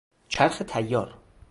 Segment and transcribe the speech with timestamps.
[0.29, 1.13] چرخ طیار